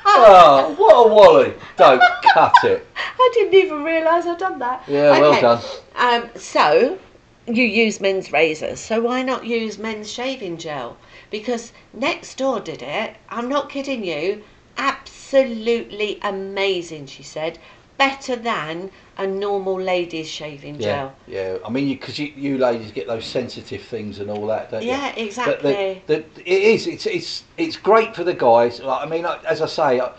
oh, 0.07 0.75
what 0.77 0.95
a 0.95 1.15
wally! 1.15 1.55
Don't 1.77 2.03
cut 2.33 2.53
it. 2.65 2.87
I 2.97 3.31
didn't 3.35 3.55
even 3.55 3.83
realise 3.85 4.27
I'd 4.27 4.39
done 4.39 4.59
that. 4.59 4.83
Yeah, 4.87 5.19
well 5.19 5.41
done. 5.41 5.63
Um, 5.97 6.31
so, 6.37 6.99
you 7.47 7.65
use 7.65 8.01
men's 8.01 8.33
razors, 8.33 8.81
so 8.81 9.01
why 9.01 9.23
not 9.23 9.45
use 9.47 9.79
men's 9.79 10.11
shaving 10.11 10.57
gel? 10.57 10.97
Because 11.31 11.73
next 11.93 12.39
door 12.39 12.61
did 12.61 12.83
it, 12.83 13.17
I'm 13.29 13.49
not 13.49 13.69
kidding 13.69 14.05
you, 14.05 14.45
absolutely 14.77 16.19
amazing, 16.23 17.07
she 17.07 17.23
said. 17.23 17.59
Better 17.97 18.37
than 18.37 18.91
a 19.17 19.27
normal 19.27 19.81
ladies' 19.81 20.29
shaving 20.29 20.77
Yeah, 20.77 20.81
gel. 20.81 21.15
yeah. 21.29 21.57
I 21.65 21.71
mean, 21.71 21.89
because 21.89 22.19
you, 22.19 22.33
you, 22.37 22.59
ladies 22.59 22.91
get 22.91 23.07
those 23.07 23.25
sensitive 23.25 23.83
things 23.83 24.19
and 24.19 24.29
all 24.31 24.47
that, 24.49 24.71
don't 24.73 24.83
you? 24.83 24.89
Yeah, 24.89 25.13
But 25.15 25.19
exactly. 25.23 26.03
the, 26.07 26.25
the, 26.35 26.41
it 26.45 26.63
is. 26.75 26.87
It's 26.89 27.07
it's 27.07 27.45
it's 27.57 27.77
great 27.77 28.15
for 28.17 28.25
the 28.25 28.35
guys. 28.35 28.81
Like, 28.81 29.07
I 29.07 29.09
mean, 29.09 29.25
as 29.47 29.63
I 29.63 29.67
say, 29.67 30.01
I, 30.01 30.11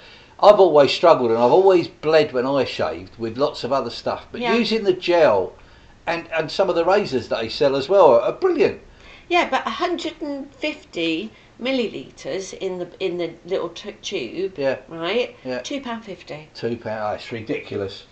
I've 0.41 0.60
always 0.60 0.91
struggled 0.91 1.32
and 1.32 1.39
I've 1.39 1.51
always 1.51 1.88
bled 1.89 2.32
when 2.32 2.46
I 2.46 2.63
shaved 2.63 3.17
with 3.17 3.38
lots 3.38 3.63
of 3.65 3.74
other 3.74 3.89
stuff. 3.89 4.25
But 4.32 4.41
Yeah. 4.41 4.55
using 4.55 4.84
the 4.86 4.94
gel 4.94 5.53
and 6.08 6.27
and 6.32 6.50
some 6.50 6.70
of 6.70 6.75
the 6.75 6.86
razors 6.86 7.27
that 7.27 7.41
they 7.41 7.50
sell 7.50 7.75
as 7.75 7.89
well 7.89 8.08
are, 8.13 8.22
are 8.22 8.32
brilliant. 8.34 8.79
Yeah, 9.27 9.50
but 9.50 9.65
150 9.65 11.32
millilitres 11.62 12.53
in 12.53 12.79
the 12.79 12.88
in 13.00 13.17
the 13.17 13.31
little 13.45 13.69
t- 13.69 13.93
tube, 14.01 14.57
Yeah, 14.57 14.79
right? 14.88 15.35
Yeah. 15.43 15.59
Two 15.59 15.81
pound 15.81 16.03
fifty. 16.05 16.50
two 16.53 16.77
pound. 16.77 17.03
Oh, 17.03 17.15
it's 17.15 17.31
ridiculous. 17.31 18.05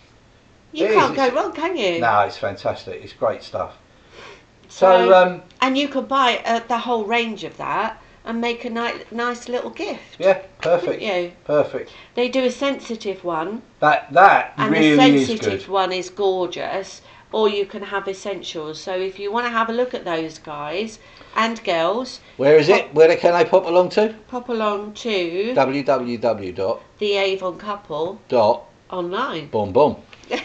You 0.71 0.85
It 0.85 0.91
is, 0.91 0.95
can't 0.97 1.15
go 1.15 1.29
wrong, 1.29 1.51
can 1.53 1.77
you? 1.77 1.99
No, 1.99 2.21
it's 2.21 2.37
fantastic. 2.37 3.03
It's 3.03 3.13
great 3.13 3.43
stuff. 3.43 3.77
So, 4.69 5.13
um, 5.13 5.43
and 5.61 5.77
you 5.77 5.87
could 5.87 6.07
buy 6.07 6.41
uh, 6.45 6.61
the 6.67 6.79
whole 6.79 7.03
range 7.05 7.43
of 7.43 7.57
that 7.57 8.01
and 8.25 8.41
make 8.41 8.65
a 8.65 8.69
ni- 8.69 9.03
nice 9.11 9.47
little 9.47 9.69
gift. 9.69 10.17
yeah, 10.17 10.41
perfect, 10.61 11.01
you? 11.01 11.33
perfect. 11.43 11.91
They 12.15 12.27
do 12.29 12.43
a 12.43 12.49
sensitive 12.49 13.23
one, 13.23 13.61
That 13.81 14.11
that 14.13 14.53
and 14.57 14.71
really 14.71 14.95
the 14.95 15.03
is 15.21 15.27
sensitive 15.27 15.69
one 15.69 15.91
is 15.91 16.09
gorgeous. 16.09 17.01
Or 17.33 17.49
you 17.49 17.65
can 17.65 17.81
have 17.81 18.07
essentials. 18.07 18.79
So 18.79 18.95
if 18.95 19.19
you 19.19 19.31
want 19.31 19.45
to 19.47 19.49
have 19.49 19.69
a 19.69 19.73
look 19.73 19.93
at 19.93 20.05
those 20.05 20.37
guys 20.39 20.99
and 21.35 21.61
girls, 21.63 22.21
Where 22.37 22.57
is 22.57 22.69
it? 22.69 22.93
Where 22.93 23.15
can 23.17 23.33
I 23.33 23.43
pop 23.43 23.65
along 23.65 23.89
to? 23.89 24.15
pop 24.27 24.49
along 24.49 24.93
to 24.93 25.53
www 25.55 26.55
dot 26.55 26.81
the 26.99 28.15
dot 28.29 28.63
online. 28.89 29.47
boom 29.47 29.73
boom. 29.73 29.97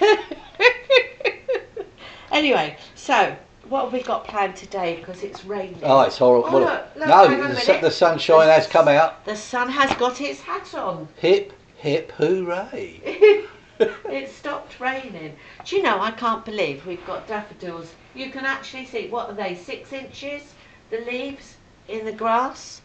anyway, 2.32 2.76
so 2.94 3.36
what 3.68 3.84
have 3.84 3.92
we 3.92 4.02
got 4.02 4.26
planned 4.26 4.56
today? 4.56 4.96
Because 4.96 5.22
it's 5.22 5.44
raining. 5.44 5.78
Oh, 5.82 6.00
it's 6.00 6.16
horrible. 6.16 6.48
Oh, 6.48 6.60
look, 6.60 6.96
look, 6.96 7.08
no, 7.08 7.28
the, 7.28 7.78
the 7.82 7.90
sunshine 7.90 8.48
has 8.48 8.66
come 8.66 8.88
out. 8.88 9.24
The 9.26 9.36
sun 9.36 9.68
has 9.68 9.94
got 9.98 10.20
its 10.20 10.40
hat 10.40 10.74
on. 10.74 11.08
Hip 11.16 11.52
hip 11.76 12.12
hooray! 12.12 13.44
it 14.10 14.30
stopped 14.30 14.80
raining. 14.80 15.36
Do 15.64 15.76
you 15.76 15.82
know, 15.82 16.00
I 16.00 16.10
can't 16.10 16.44
believe 16.44 16.86
we've 16.86 17.06
got 17.06 17.28
daffodils. 17.28 17.92
You 18.14 18.30
can 18.30 18.44
actually 18.44 18.86
see, 18.86 19.08
what 19.08 19.28
are 19.28 19.34
they, 19.34 19.54
six 19.54 19.92
inches? 19.92 20.54
The 20.90 20.98
leaves 21.00 21.56
in 21.86 22.04
the 22.04 22.12
grass? 22.12 22.80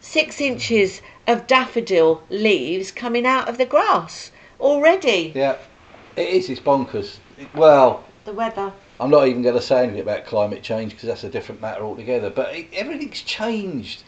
Six 0.00 0.40
inches 0.40 1.02
of 1.26 1.46
daffodil 1.46 2.22
leaves 2.30 2.90
coming 2.90 3.26
out 3.26 3.48
of 3.48 3.58
the 3.58 3.66
grass 3.66 4.30
already. 4.58 5.32
Yeah, 5.34 5.56
it 6.16 6.28
is. 6.28 6.48
It's 6.48 6.60
bonkers. 6.60 7.18
Well, 7.54 8.04
The 8.24 8.32
weather. 8.32 8.72
I'm 8.98 9.10
not 9.10 9.28
even 9.28 9.42
going 9.42 9.54
to 9.54 9.62
say 9.62 9.82
anything 9.82 10.00
about 10.00 10.26
climate 10.26 10.62
change 10.62 10.92
because 10.92 11.08
that's 11.08 11.24
a 11.24 11.28
different 11.28 11.60
matter 11.60 11.82
altogether. 11.82 12.30
But 12.30 12.54
it, 12.54 12.68
everything's 12.72 13.22
changed. 13.22 14.02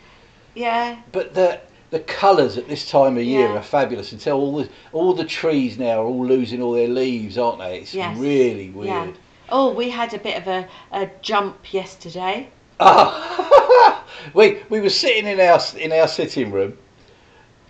Yeah. 0.55 1.01
But 1.13 1.35
the 1.35 1.61
the 1.93 2.01
colours 2.01 2.57
at 2.57 2.67
this 2.69 2.91
time 2.91 3.19
of 3.19 3.23
year 3.23 3.49
Yeah. 3.51 3.59
are 3.59 3.63
fabulous. 3.63 4.13
Until 4.13 4.39
all 4.41 4.57
the 4.57 4.69
all 4.93 5.13
the 5.13 5.27
trees 5.27 5.79
now 5.79 6.01
are 6.01 6.07
all 6.07 6.27
losing 6.27 6.63
all 6.63 6.73
their 6.73 6.89
leaves, 6.89 7.37
aren't 7.37 7.59
they? 7.59 7.81
It's 7.81 7.95
Yes. 7.95 8.17
really 8.19 8.71
weird. 8.71 8.89
Yeah. 8.89 9.13
Oh, 9.51 9.73
we 9.75 9.91
had 9.91 10.15
a 10.15 10.19
bit 10.19 10.39
of 10.39 10.49
a, 10.49 10.67
a 10.91 11.11
jump 11.21 11.73
yesterday. 11.73 12.49
Ah, 12.81 14.03
we 14.35 14.61
we 14.71 14.81
were 14.81 14.89
sitting 14.91 15.27
in 15.27 15.39
our 15.39 15.61
in 15.79 15.93
our 15.93 16.09
sitting 16.09 16.51
room, 16.51 16.79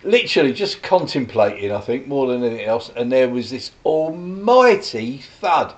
literally 0.03 0.53
just 0.53 0.81
contemplating. 0.81 1.73
I 1.73 1.81
think 1.81 2.07
more 2.07 2.27
than 2.27 2.43
anything 2.45 2.65
else, 2.65 2.91
and 2.95 3.11
there 3.11 3.27
was 3.27 3.49
this 3.49 3.71
almighty 3.85 5.17
thud. 5.41 5.73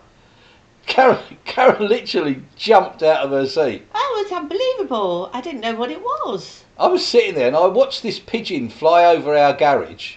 Karen, 0.85 1.17
Karen 1.45 1.87
literally 1.95 2.43
jumped 2.55 3.01
out 3.01 3.21
of 3.25 3.31
her 3.31 3.47
seat. 3.47 3.91
That 3.91 4.21
was 4.21 4.31
unbelievable. 4.31 5.31
I 5.33 5.41
didn't 5.41 5.61
know 5.61 5.73
what 5.73 5.89
it 5.89 5.99
was. 5.99 6.64
I 6.77 6.87
was 6.87 7.05
sitting 7.05 7.35
there 7.35 7.47
and 7.47 7.55
I 7.55 7.67
watched 7.67 8.03
this 8.03 8.19
pigeon 8.19 8.69
fly 8.69 9.05
over 9.05 9.35
our 9.35 9.53
garage 9.53 10.15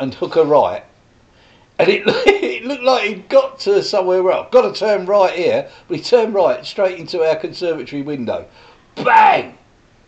and 0.00 0.14
hook 0.14 0.36
a 0.36 0.44
right. 0.44 0.84
And 1.78 1.88
it, 1.88 2.02
it 2.06 2.64
looked 2.64 2.82
like 2.82 3.08
he'd 3.08 3.28
got 3.28 3.58
to 3.60 3.82
somewhere 3.82 4.30
else. 4.30 4.48
Got 4.50 4.72
to 4.72 4.78
turn 4.78 5.06
right 5.06 5.34
here, 5.34 5.68
but 5.88 5.96
he 5.96 6.02
turned 6.02 6.34
right 6.34 6.64
straight 6.64 6.98
into 6.98 7.22
our 7.22 7.36
conservatory 7.36 8.02
window. 8.02 8.46
Bang! 8.94 9.58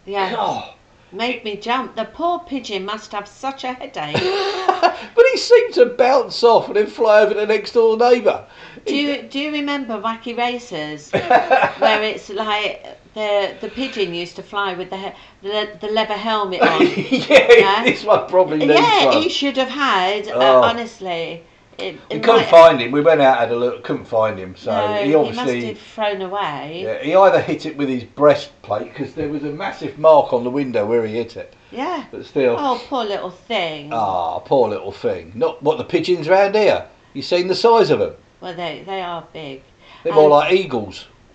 Yeah. 0.07 0.35
Oh. 0.39 0.75
Made 1.13 1.45
me 1.45 1.57
jump. 1.57 1.95
The 1.95 2.07
poor 2.07 2.41
pigeon 2.41 2.85
must 2.85 3.13
have 3.13 3.29
such 3.29 3.63
a 3.63 3.73
headache. 3.73 4.17
but 5.15 5.25
he 5.31 5.37
seemed 5.37 5.75
to 5.75 5.87
bounce 5.87 6.43
off 6.43 6.67
and 6.67 6.77
then 6.77 6.89
fly 6.89 7.21
over 7.21 7.35
the 7.35 7.47
next 7.47 7.73
door 7.73 7.97
neighbour. 7.97 8.45
Do 8.85 8.97
you 8.97 9.23
do 9.23 9.39
you 9.39 9.53
remember 9.53 9.95
Wacky 10.01 10.37
Racers, 10.37 11.11
where 11.79 12.03
it's 12.03 12.31
like 12.31 12.99
the 13.15 13.55
the 13.61 13.69
pigeon 13.69 14.13
used 14.15 14.37
to 14.37 14.43
fly 14.43 14.75
with 14.75 14.91
the 14.91 14.97
he- 14.99 15.13
the, 15.43 15.71
the 15.81 15.89
leather 15.89 16.15
helmet 16.15 16.61
on? 16.63 16.81
yeah, 16.87 17.47
Yeah. 17.59 17.85
this 17.85 18.05
one 18.05 18.29
probably 18.29 18.59
needs 18.59 18.73
yeah, 18.81 19.07
one. 19.07 19.23
he 19.23 19.29
should 19.29 19.57
have 19.57 19.69
had. 19.69 20.29
Uh, 20.29 20.33
Oh. 20.35 20.63
honestly, 20.63 21.43
It, 21.79 21.95
We 22.11 22.17
it 22.17 22.23
couldn't 22.23 22.43
might- 22.43 22.49
find 22.51 22.81
him. 22.81 22.93
We 22.93 23.01
went 23.01 23.21
out 23.21 23.39
had 23.39 23.51
a 23.51 23.57
look, 23.57 23.83
couldn't 23.83 24.05
find 24.05 24.39
him. 24.39 24.55
So 24.57 24.71
no, 24.71 24.95
he 25.03 25.09
he 25.11 25.17
must 25.17 25.39
obviously 25.41 25.67
have 25.69 25.79
thrown 25.79 26.23
away. 26.23 26.83
yeah, 26.85 27.03
he 27.03 27.15
either 27.17 27.41
hit 27.41 27.67
it 27.67 27.77
with 27.77 27.89
his 27.89 28.05
breastplate 28.05 28.93
because 28.93 29.15
there 29.15 29.29
was 29.29 29.43
a 29.43 29.51
massive 29.51 29.99
mark 29.99 30.33
on 30.33 30.45
the 30.45 30.51
window 30.51 30.87
where 30.87 31.05
he 31.05 31.15
hit 31.15 31.37
it. 31.37 31.55
Yeah. 31.73 32.05
But 32.13 32.25
still, 32.27 32.55
Oh, 32.59 32.81
poor 32.89 33.05
little 33.05 33.31
thing. 33.31 33.93
ah, 33.93 34.39
poor 34.39 34.69
little 34.69 34.93
thing. 34.93 35.33
Not 35.35 35.61
what 35.65 35.79
the 35.79 35.85
pigeons 35.85 36.29
round 36.29 36.55
here. 36.55 36.87
You 37.13 37.23
seen 37.23 37.49
the 37.49 37.55
size 37.57 37.91
of 37.91 37.99
them? 37.99 38.15
Well, 38.41 38.55
they 38.55 38.83
they 38.87 39.01
are 39.03 39.25
big. 39.33 39.63
They're 40.05 40.13
more 40.15 40.25
Um, 40.27 40.31
like 40.31 40.53
eagles. 40.53 41.07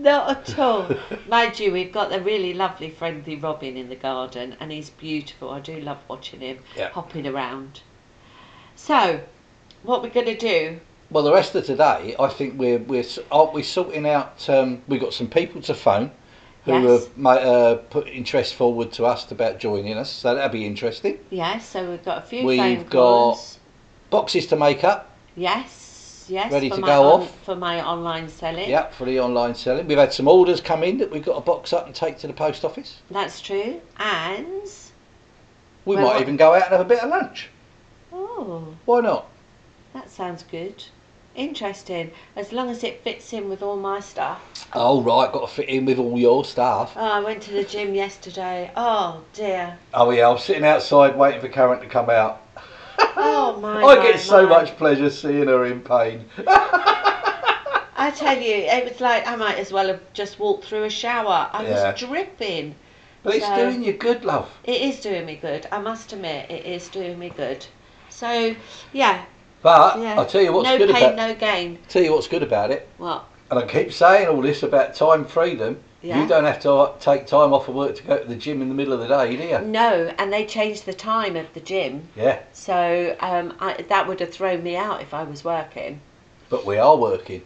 Not 0.00 0.48
at 0.50 0.58
all. 0.58 0.88
Mind 1.28 1.58
you, 1.60 1.72
we've 1.72 1.92
got 1.92 2.12
a 2.12 2.20
really 2.20 2.54
lovely, 2.54 2.88
friendly 2.90 3.36
Robin 3.36 3.76
in 3.76 3.88
the 3.90 3.96
garden, 3.96 4.56
and 4.58 4.72
he's 4.72 4.90
beautiful. 4.90 5.50
I 5.50 5.60
do 5.60 5.78
love 5.80 5.98
watching 6.08 6.40
him 6.40 6.58
Yeah. 6.76 6.88
hopping 6.90 7.26
around. 7.26 7.80
So, 8.76 9.20
what 9.82 10.02
we're 10.02 10.08
going 10.08 10.26
to 10.26 10.36
do? 10.36 10.80
Well, 11.10 11.24
the 11.24 11.32
rest 11.32 11.54
of 11.54 11.66
today, 11.66 12.14
I 12.18 12.28
think 12.28 12.58
we're 12.58 12.78
we're 12.78 13.00
s- 13.00 13.18
aren't 13.30 13.52
we 13.52 13.62
sorting 13.62 14.06
out? 14.08 14.48
Um, 14.48 14.80
we've 14.88 15.00
got 15.00 15.12
some 15.12 15.28
people 15.28 15.60
to 15.62 15.74
phone 15.74 16.12
who 16.64 16.72
Yes. 16.80 17.04
have 17.04 17.18
ma- 17.18 17.32
uh, 17.32 17.74
put 17.76 18.06
interest 18.08 18.54
forward 18.54 18.92
to 18.92 19.04
us 19.06 19.30
about 19.30 19.58
joining 19.58 19.98
us. 19.98 20.08
So 20.10 20.34
that'll 20.34 20.48
be 20.50 20.64
interesting. 20.64 21.18
Yes, 21.30 21.68
so 21.68 21.90
we've 21.90 22.04
got 22.04 22.18
a 22.18 22.26
few 22.26 22.46
We've 22.46 22.58
phone 22.58 22.82
got- 22.84 22.90
calls. 22.90 23.58
Boxes 24.10 24.46
to 24.48 24.56
make 24.56 24.82
up. 24.82 25.10
Yes, 25.36 25.79
yes. 26.30 26.52
Ready 26.52 26.70
to 26.70 26.80
go 26.80 27.12
on- 27.12 27.20
off? 27.22 27.38
for 27.44 27.56
my 27.56 27.84
online 27.84 28.28
selling. 28.28 28.68
Yep, 28.68 28.94
for 28.94 29.04
the 29.04 29.18
online 29.20 29.54
selling. 29.54 29.86
We've 29.86 29.98
had 29.98 30.12
some 30.12 30.28
orders 30.28 30.60
come 30.60 30.82
in 30.82 30.98
that 30.98 31.10
we've 31.10 31.24
got 31.24 31.34
to 31.34 31.40
box 31.40 31.72
up 31.72 31.86
and 31.86 31.94
take 31.94 32.18
to 32.20 32.26
the 32.26 32.32
post 32.32 32.64
office. 32.64 32.98
That's 33.10 33.40
true. 33.40 33.80
And 33.98 34.46
We 35.86 35.96
Well, 35.96 36.04
might 36.04 36.12
what- 36.14 36.22
even 36.22 36.36
go 36.36 36.54
out 36.54 36.62
and 36.64 36.72
have 36.72 36.80
a 36.80 36.84
bit 36.84 37.00
of 37.02 37.08
lunch. 37.10 37.48
oh, 38.12 38.64
Why 38.84 39.00
not? 39.00 39.26
that 39.94 40.10
sounds 40.10 40.42
good. 40.44 40.84
Interesting. 41.34 42.10
As 42.36 42.52
long 42.52 42.70
as 42.70 42.82
it 42.84 43.02
fits 43.02 43.32
in 43.32 43.48
with 43.48 43.62
all 43.62 43.76
my 43.76 44.00
stuff. 44.00 44.40
Oh 44.74 45.00
right, 45.00 45.30
got 45.32 45.48
to 45.48 45.54
fit 45.54 45.68
in 45.68 45.84
with 45.86 45.98
all 45.98 46.18
your 46.18 46.44
stuff. 46.44 46.92
Oh, 46.96 47.00
I 47.04 47.20
went 47.20 47.40
to 47.44 47.52
the 47.52 47.64
gym 47.64 47.94
yesterday. 47.94 48.70
Oh 48.76 49.20
dear. 49.32 49.78
Oh 49.94 50.10
yeah, 50.10 50.28
I 50.28 50.32
was 50.32 50.44
sitting 50.44 50.64
outside 50.64 51.16
waiting 51.16 51.40
for 51.40 51.48
Karen 51.48 51.80
to 51.80 51.86
come 51.86 52.10
out. 52.10 52.40
Oh 53.16 53.56
my. 53.60 53.82
I 53.82 53.96
my, 53.96 54.02
get 54.02 54.20
so 54.20 54.42
my. 54.44 54.48
much 54.62 54.76
pleasure 54.76 55.10
seeing 55.10 55.46
her 55.48 55.64
in 55.66 55.80
pain. 55.80 56.24
I 58.02 58.10
tell 58.16 58.38
you, 58.40 58.54
it 58.54 58.84
was 58.90 59.00
like 59.00 59.26
I 59.26 59.36
might 59.36 59.58
as 59.58 59.72
well 59.72 59.88
have 59.88 60.00
just 60.14 60.38
walked 60.38 60.64
through 60.64 60.84
a 60.84 60.90
shower. 60.90 61.50
I 61.52 61.62
Yeah. 61.64 61.90
was 61.92 62.00
dripping. 62.00 62.74
But 63.22 63.34
it's 63.36 63.46
So- 63.46 63.56
doing 63.56 63.82
you 63.84 63.92
good, 63.92 64.24
love. 64.24 64.48
It 64.64 64.80
is 64.80 65.00
doing 65.00 65.26
me 65.26 65.36
good. 65.36 65.66
I 65.70 65.78
must 65.78 66.12
admit, 66.12 66.50
it 66.50 66.64
is 66.64 66.88
doing 66.88 67.18
me 67.18 67.28
good. 67.36 67.66
So, 68.08 68.54
yeah, 68.92 69.24
But 69.62 69.98
yeah. 69.98 70.14
I'll 70.18 70.24
tell 70.26 70.40
you 70.42 70.52
what's 70.52 70.68
no 70.68 70.78
good 70.78 70.88
pain, 70.94 71.04
about 71.12 71.16
No 71.16 71.26
pain, 71.34 71.34
no 71.34 71.40
gain. 71.74 71.78
tell 71.88 72.02
you 72.02 72.12
what's 72.12 72.28
good 72.28 72.42
about 72.42 72.70
it. 72.70 72.88
What? 72.96 73.24
And 73.50 73.58
I 73.58 73.66
keep 73.66 73.92
saying 73.92 74.28
all 74.28 74.40
this 74.40 74.62
about 74.62 74.94
time 74.94 75.24
freedom. 75.26 75.78
Yeah. 76.02 76.22
You 76.22 76.28
don't 76.28 76.44
have 76.44 76.60
to 76.60 76.72
uh, 76.72 76.98
take 76.98 77.26
time 77.26 77.52
off 77.52 77.68
of 77.68 77.74
work 77.74 77.96
to 77.96 78.02
go 78.02 78.18
to 78.18 78.24
the 78.24 78.36
gym 78.36 78.62
in 78.62 78.68
the 78.68 78.74
middle 78.74 78.94
of 78.94 79.00
the 79.00 79.08
day, 79.08 79.36
do 79.36 79.42
you? 79.42 79.58
No, 79.60 80.14
and 80.18 80.32
they 80.32 80.46
changed 80.46 80.86
the 80.86 80.94
time 80.94 81.36
of 81.36 81.52
the 81.52 81.60
gym, 81.60 82.08
Yeah. 82.16 82.38
so 82.52 83.16
um, 83.20 83.54
I, 83.60 83.82
that 83.88 84.08
would 84.08 84.20
have 84.20 84.32
thrown 84.32 84.62
me 84.62 84.76
out 84.76 85.02
if 85.02 85.12
I 85.12 85.24
was 85.24 85.44
working. 85.44 86.00
But 86.48 86.64
we 86.64 86.78
are 86.78 86.96
working. 86.96 87.42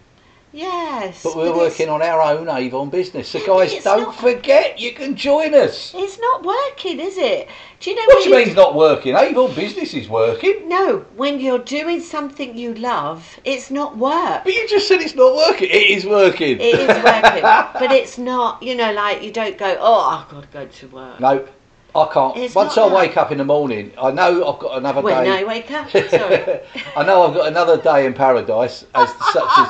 Yes, 0.54 1.24
But 1.24 1.34
we're 1.34 1.52
working 1.52 1.88
on 1.88 2.00
our 2.00 2.22
own 2.22 2.48
Avon 2.48 2.88
business. 2.88 3.28
So 3.28 3.44
guys, 3.44 3.72
it's 3.72 3.82
don't 3.82 4.02
not- 4.02 4.20
forget 4.20 4.78
you 4.78 4.92
can 4.92 5.16
join 5.16 5.52
us. 5.52 5.92
It's 5.96 6.16
not 6.20 6.44
working, 6.44 7.00
is 7.00 7.18
it? 7.18 7.48
Do 7.80 7.90
you 7.90 7.96
know 7.96 8.02
What 8.06 8.22
do 8.22 8.28
you 8.28 8.36
mean 8.36 8.46
it's 8.46 8.56
not 8.56 8.76
working? 8.76 9.16
Avon 9.16 9.52
business 9.52 9.94
is 9.94 10.08
working. 10.08 10.68
No, 10.68 11.04
when 11.16 11.40
you're 11.40 11.58
doing 11.58 12.00
something 12.00 12.56
you 12.56 12.72
love, 12.74 13.40
it's 13.44 13.72
not 13.72 13.98
work. 13.98 14.44
But 14.44 14.54
you 14.54 14.68
just 14.68 14.86
said 14.86 15.00
it's 15.00 15.16
not 15.16 15.34
working. 15.34 15.70
It 15.70 15.90
is 15.90 16.06
working. 16.06 16.60
It 16.60 16.78
is 16.78 16.88
working, 16.88 17.42
but 17.80 17.90
it's 17.90 18.16
not. 18.16 18.62
You 18.62 18.76
know, 18.76 18.92
like 18.92 19.24
you 19.24 19.32
don't 19.32 19.58
go. 19.58 19.76
Oh, 19.80 20.00
I've 20.02 20.28
got 20.28 20.42
to 20.42 20.48
go 20.56 20.66
to 20.66 20.86
work. 20.86 21.18
No, 21.18 21.48
I 21.96 22.08
can't. 22.12 22.36
It's 22.36 22.54
Once 22.54 22.76
I 22.76 22.92
wake 22.92 23.16
up 23.16 23.30
in 23.30 23.38
the 23.38 23.44
morning, 23.44 23.92
I 23.96 24.10
know 24.10 24.52
I've 24.52 24.58
got 24.58 24.78
another 24.78 25.00
When 25.00 25.22
day. 25.24 25.30
I 25.30 25.44
wake 25.44 25.70
up, 25.70 25.88
sorry. 25.90 26.60
I 26.96 27.04
know 27.04 27.22
I've 27.22 27.34
got 27.34 27.46
another 27.48 27.80
day 27.80 28.04
in 28.06 28.14
paradise, 28.14 28.84
as 28.94 29.08
such 29.32 29.58
as. 29.58 29.68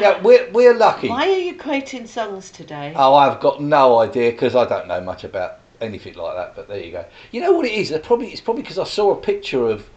Yeah, 0.00 0.20
we're 0.22 0.50
we're 0.52 0.74
lucky. 0.74 1.08
Why 1.08 1.28
are 1.28 1.38
you 1.38 1.56
quoting 1.56 2.06
songs 2.06 2.50
today? 2.50 2.94
Oh, 2.96 3.14
I've 3.14 3.40
got 3.40 3.62
no 3.62 3.98
idea 3.98 4.32
because 4.32 4.56
I 4.56 4.64
don't 4.66 4.88
know 4.88 5.00
much 5.02 5.22
about 5.24 5.58
anything 5.82 6.14
like 6.14 6.34
that. 6.34 6.56
But 6.56 6.68
there 6.68 6.82
you 6.82 6.92
go. 6.92 7.04
You 7.30 7.42
know 7.42 7.52
what 7.52 7.66
it 7.66 7.72
is? 7.72 7.90
They're 7.90 7.98
Probably 7.98 8.28
it's 8.28 8.40
probably 8.40 8.62
because 8.62 8.78
I 8.78 8.84
saw 8.84 9.12
a 9.12 9.16
picture 9.16 9.68
of 9.68 9.88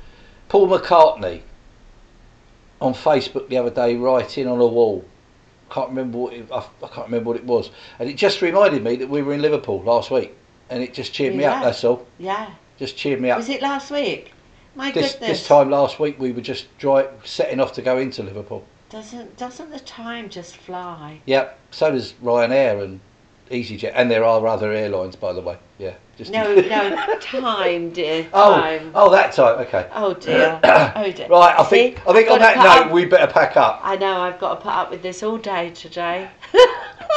Paul 0.49 0.67
McCartney 0.67 1.41
on 2.81 2.93
Facebook 2.93 3.47
the 3.47 3.57
other 3.57 3.71
day 3.71 3.95
writing 3.95 4.47
on 4.47 4.59
a 4.59 4.67
wall. 4.67 5.05
Can't 5.69 5.89
remember 5.89 6.17
what 6.17 6.33
it, 6.33 6.47
I, 6.51 6.59
I 6.83 6.87
can't 6.87 7.07
remember 7.07 7.29
what 7.29 7.37
it 7.37 7.43
was, 7.45 7.71
and 7.99 8.09
it 8.09 8.15
just 8.15 8.41
reminded 8.41 8.83
me 8.83 8.97
that 8.97 9.09
we 9.09 9.21
were 9.21 9.33
in 9.33 9.41
Liverpool 9.41 9.81
last 9.83 10.11
week, 10.11 10.33
and 10.69 10.83
it 10.83 10.93
just 10.93 11.13
cheered 11.13 11.35
me 11.35 11.45
up. 11.45 11.63
That's 11.63 11.83
all. 11.83 12.05
yeah. 12.19 12.51
Just 12.77 12.95
cheered 12.95 13.19
me 13.19 13.31
up. 13.31 13.37
Was 13.37 13.49
it 13.49 13.61
last 13.61 13.89
week? 13.89 14.33
My 14.75 14.91
This 14.91 15.13
goodness. 15.13 15.39
this 15.39 15.47
time 15.47 15.71
last 15.71 15.99
week 15.99 16.19
we 16.19 16.31
were 16.31 16.41
just 16.41 16.67
dry, 16.77 17.07
setting 17.23 17.59
off 17.59 17.73
to 17.73 17.81
go 17.81 17.97
into 17.97 18.21
Liverpool. 18.21 18.63
Doesn't 18.89 19.35
doesn't 19.37 19.71
the 19.71 19.79
time 19.79 20.29
just 20.29 20.57
fly? 20.57 21.19
Yep. 21.25 21.57
So 21.71 21.91
does 21.91 22.13
Ryanair 22.23 22.83
and 22.83 22.99
EasyJet, 23.49 23.93
and 23.95 24.11
there 24.11 24.23
are 24.23 24.45
other 24.45 24.71
airlines, 24.71 25.15
by 25.15 25.33
the 25.33 25.41
way. 25.41 25.57
Yeah. 25.79 25.95
Just 26.17 26.31
No, 26.31 26.55
no, 26.55 27.19
time, 27.21 27.91
dear. 27.91 28.27
Oh, 28.33 28.55
Time. 28.55 28.91
oh, 28.95 29.11
that 29.11 29.33
time. 29.33 29.59
Okay. 29.59 29.87
Oh 29.93 30.13
dear. 30.15 30.59
Oh 30.95 31.11
dear. 31.11 31.27
Right. 31.27 31.55
I 31.59 31.63
See? 31.63 31.69
think 31.69 32.07
I 32.07 32.13
think 32.13 32.31
on 32.31 32.39
that 32.39 32.57
note 32.57 32.87
up- 32.87 32.91
we 32.91 33.05
better 33.05 33.31
pack 33.31 33.55
up. 33.55 33.79
I 33.83 33.95
know 33.97 34.21
I've 34.21 34.39
got 34.39 34.55
to 34.55 34.61
put 34.61 34.71
up 34.73 34.89
with 34.89 35.03
this 35.03 35.21
all 35.23 35.37
day 35.37 35.69
today. 35.71 36.29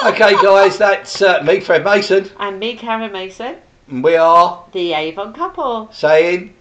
Okay, 0.03 0.33
guys. 0.43 0.79
That's 0.79 1.21
uh, 1.21 1.43
me, 1.43 1.61
Fred 1.61 1.85
Mason, 1.85 2.31
and 2.39 2.59
me, 2.59 2.75
Karen 2.75 3.13
Mason, 3.13 3.57
and 3.89 4.03
we 4.03 4.17
are 4.17 4.65
the 4.73 4.95
Avon 4.95 5.35
couple. 5.35 5.91
saying 5.93 6.55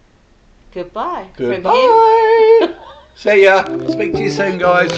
Goodbye. 0.74 1.30
Goodbye. 1.36 2.76
See 3.14 3.44
ya. 3.44 3.64
Speak 3.88 4.12
to 4.12 4.20
you 4.20 4.30
soon, 4.30 4.58
guys. 4.58 4.90